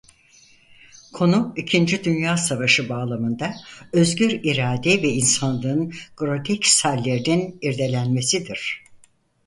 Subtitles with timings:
[1.13, 3.53] Konu ikinci Dünya Savaşı bağlamında
[3.93, 8.83] özgür irade ve insanlığın grotesk hallerinin irdelenmesidir.